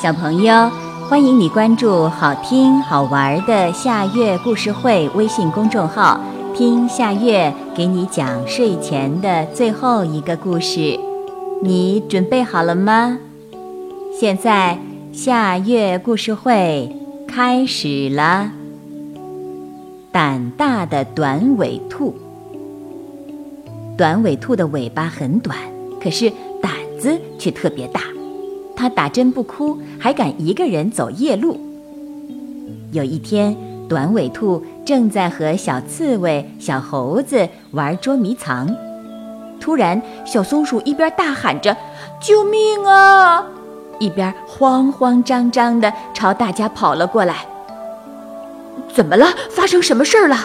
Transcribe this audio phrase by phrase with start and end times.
[0.00, 0.70] 小朋友，
[1.10, 6.18] 欢迎你关注好听好玩的夏月故事会微信公众号，
[6.54, 10.98] 听夏月给你讲睡前的最后一个故事。
[11.62, 13.18] 你准备好了吗？
[14.18, 14.78] 现在
[15.12, 16.96] 夏月故事会
[17.28, 18.50] 开始了。
[20.10, 22.16] 胆大的短尾兔，
[23.98, 25.58] 短尾兔的尾巴很短，
[26.02, 28.00] 可是胆子却特别大。
[28.80, 31.60] 他打针不哭，还敢一个人走夜路。
[32.92, 33.54] 有一天，
[33.86, 38.74] 短尾兔正在和小刺猬、小猴子玩捉迷藏，
[39.60, 41.76] 突然，小松鼠一边大喊着
[42.22, 43.44] “救命啊”，
[44.00, 47.44] 一边慌慌张张地朝大家跑了过来。
[48.94, 49.26] 怎么了？
[49.50, 50.38] 发生什么事儿了？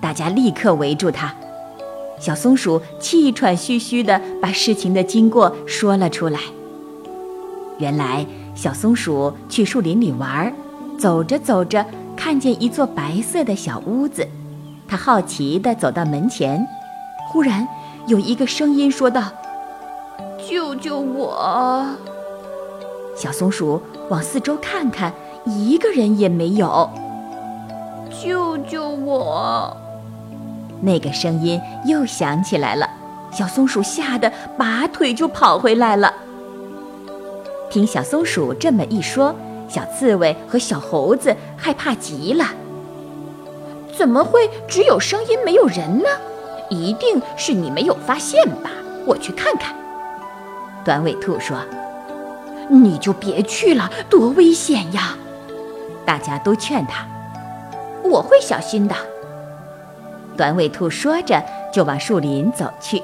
[0.00, 1.34] 大家立刻围住它。
[2.18, 6.40] 小松鼠气喘吁吁地把事情的经过说了出来。
[7.78, 10.52] 原来小松鼠去树林里玩，
[10.98, 11.84] 走着走着，
[12.16, 14.26] 看见一座白色的小屋子，
[14.88, 16.66] 它好奇地走到门前，
[17.28, 17.66] 忽然
[18.06, 19.22] 有一个声音说道
[20.48, 21.86] ：“救救我！”
[23.14, 25.12] 小松鼠往四周看看，
[25.44, 26.90] 一个人也没有。
[28.10, 29.76] 救救我！
[30.80, 32.88] 那个声音又响起来了，
[33.30, 36.12] 小松鼠吓得拔腿就跑回来了。
[37.70, 39.34] 听小松鼠这么一说，
[39.68, 42.44] 小刺猬和小猴子害怕极了。
[43.96, 46.08] 怎么会只有声音没有人呢？
[46.70, 48.70] 一定是你没有发现吧？
[49.04, 49.74] 我去看看。
[50.84, 51.58] 短尾兔说
[52.70, 55.16] ：“你就别去了，多危险呀！”
[56.06, 57.06] 大家都劝他
[58.04, 58.94] ：“我会小心的。”
[60.36, 63.02] 短尾兔说着就往树林走去。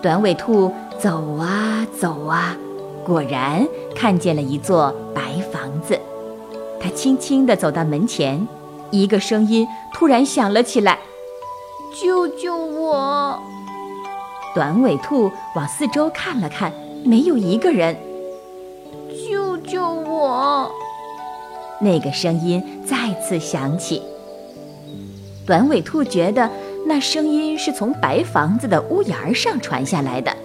[0.00, 2.56] 短尾兔走啊走啊。
[3.06, 5.22] 果然看见了一座白
[5.52, 5.96] 房子，
[6.80, 8.44] 他轻轻地走到门前，
[8.90, 10.98] 一个声音突然响了起来
[11.94, 13.40] ：“救救我！”
[14.56, 16.72] 短尾兔往四周看了看，
[17.04, 17.96] 没有一个人。
[19.30, 20.68] “救救我！”
[21.80, 24.02] 那个声音再次响起。
[25.46, 26.50] 短尾兔觉得
[26.84, 30.36] 那声音是从白房子的屋檐上传下来的，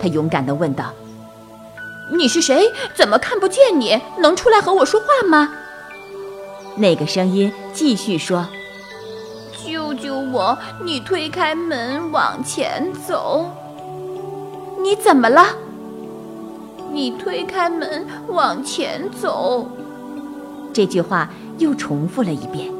[0.00, 0.92] 他勇敢地问道。
[2.14, 2.70] 你是谁？
[2.94, 3.98] 怎么看不见你？
[4.18, 5.50] 能出来和我说话吗？
[6.76, 8.46] 那个声音继续说
[9.66, 10.56] ：“救救我！
[10.84, 13.46] 你推开门往前走。
[14.82, 15.46] 你怎么了？
[16.92, 19.66] 你推开门往前走。”
[20.72, 22.70] 这句话又重复了一遍。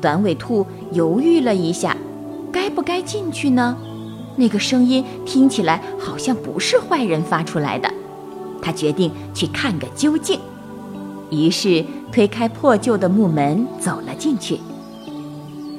[0.00, 1.96] 短尾兔犹豫了一下，
[2.52, 3.76] 该不该进去呢？
[4.34, 7.88] 那个声音听起来好像不是坏人发出来的。
[8.62, 10.40] 他决定去看个究竟，
[11.30, 14.58] 于是推开破旧的木门走了进去。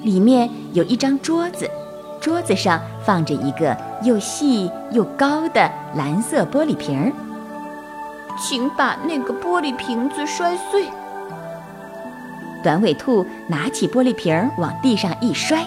[0.04, 1.70] 里面有一张桌子，
[2.22, 7.12] 桌子上放着一个又细又高的蓝色玻璃瓶儿。
[8.40, 10.86] 请把那个玻璃瓶子摔碎。
[12.64, 15.66] 短尾兔拿起玻璃瓶儿往地上一摔，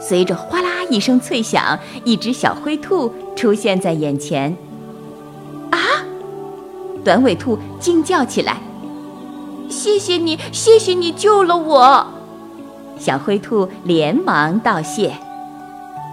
[0.00, 4.56] 随着哗啦一声脆响，一只小灰兔出现在眼前。
[7.04, 8.58] 短尾兔惊叫起来
[9.68, 12.06] ：“谢谢你，谢谢你救了我！”
[12.98, 15.12] 小灰兔连忙道谢：“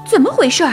[0.09, 0.67] 怎么回事？”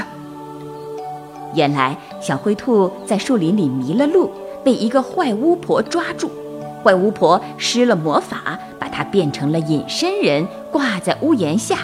[1.54, 4.30] 原来小灰兔在树林里迷了路，
[4.64, 6.30] 被一个坏巫婆抓住。
[6.82, 11.78] 坏巫婆施了魔法，把它变成了隐身人，挂在屋檐下。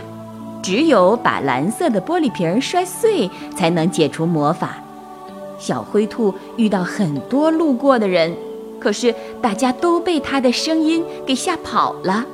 [0.62, 4.76] 只有把蓝色的玻璃瓶摔碎，才能解除魔法。
[5.62, 8.36] 小灰兔遇到很多路过的人，
[8.80, 12.24] 可是大家都被它的声音给吓跑了。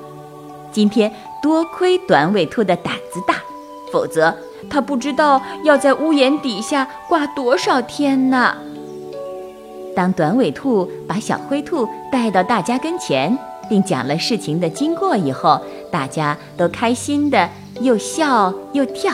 [0.73, 1.13] 今天
[1.43, 3.35] 多亏短尾兔的胆子大，
[3.93, 4.35] 否则
[4.71, 8.57] 它不知道要在屋檐底下挂多少天呢。
[9.95, 13.37] 当短尾兔把小灰兔带到大家跟前，
[13.69, 15.61] 并讲了事情的经过以后，
[15.91, 17.47] 大家都开心的
[17.83, 19.13] 又笑又跳。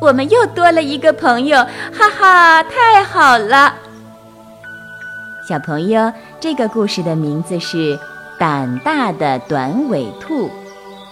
[0.00, 1.58] 我们又多了一个朋友，
[1.92, 3.74] 哈哈，太好了！
[5.46, 6.10] 小朋友，
[6.40, 7.96] 这个故事的名字是
[8.38, 10.46] 《胆大的短尾兔》，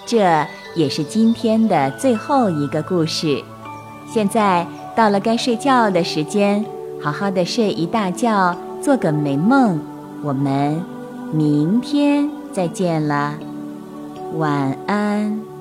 [0.07, 3.43] 这也是今天的最后一个故事。
[4.11, 6.65] 现在到了该睡觉的时间，
[7.03, 9.79] 好好的睡一大觉，做个美梦。
[10.23, 10.83] 我们
[11.31, 13.35] 明天再见了，
[14.37, 15.58] 晚安。